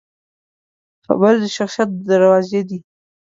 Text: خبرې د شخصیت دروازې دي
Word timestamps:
خبرې 1.05 1.37
د 1.43 1.45
شخصیت 1.57 1.89
دروازې 2.11 2.61
دي 2.69 2.79